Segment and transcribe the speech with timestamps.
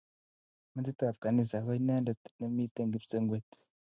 [0.73, 3.49] Metibab kanisa ko inendet ne mitei kipswenget